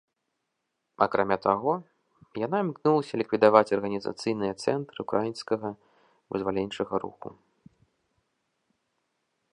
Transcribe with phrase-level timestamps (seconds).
[1.05, 1.73] Акрамя таго,
[2.45, 5.69] яна імкнулася ліквідаваць арганізацыйныя цэнтры ўкраінскага
[6.37, 7.29] вызваленчага руху.